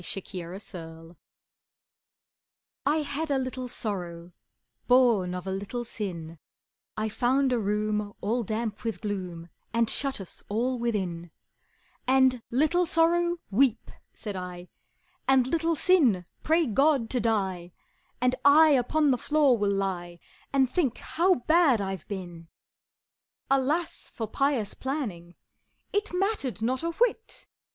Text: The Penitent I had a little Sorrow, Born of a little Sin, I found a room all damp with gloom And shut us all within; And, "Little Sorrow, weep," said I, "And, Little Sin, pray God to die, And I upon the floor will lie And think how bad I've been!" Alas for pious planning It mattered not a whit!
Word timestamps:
The 0.01 0.19
Penitent 0.19 1.15
I 2.87 2.97
had 3.03 3.29
a 3.29 3.37
little 3.37 3.67
Sorrow, 3.67 4.31
Born 4.87 5.35
of 5.35 5.45
a 5.45 5.51
little 5.51 5.85
Sin, 5.85 6.39
I 6.97 7.07
found 7.07 7.53
a 7.53 7.59
room 7.59 8.11
all 8.19 8.41
damp 8.41 8.83
with 8.83 9.01
gloom 9.01 9.49
And 9.75 9.87
shut 9.91 10.19
us 10.19 10.43
all 10.49 10.79
within; 10.79 11.29
And, 12.07 12.41
"Little 12.49 12.87
Sorrow, 12.87 13.37
weep," 13.51 13.91
said 14.11 14.35
I, 14.35 14.69
"And, 15.27 15.45
Little 15.45 15.75
Sin, 15.75 16.25
pray 16.41 16.65
God 16.65 17.07
to 17.11 17.19
die, 17.19 17.71
And 18.19 18.33
I 18.43 18.69
upon 18.69 19.11
the 19.11 19.19
floor 19.19 19.55
will 19.55 19.69
lie 19.71 20.17
And 20.51 20.67
think 20.67 20.97
how 20.97 21.35
bad 21.45 21.79
I've 21.79 22.07
been!" 22.07 22.47
Alas 23.51 24.09
for 24.11 24.25
pious 24.27 24.73
planning 24.73 25.35
It 25.93 26.11
mattered 26.11 26.63
not 26.63 26.81
a 26.81 26.89
whit! 26.89 27.45